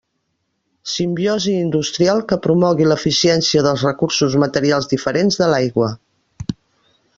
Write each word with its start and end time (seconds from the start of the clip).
Simbiosi 0.93 1.53
industrial 1.65 2.23
que 2.31 2.39
promogui 2.47 2.89
l'eficiència 2.93 3.63
dels 3.69 3.85
recursos 3.89 4.39
materials 4.47 4.91
diferents 4.95 5.41
de 5.43 5.53
l'aigua. 5.55 5.95